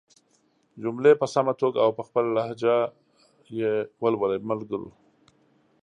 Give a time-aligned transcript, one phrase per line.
[0.83, 2.75] جملې په سمه توګه او په خپله لهجه
[3.57, 4.89] ېې ولولئ ملګرو!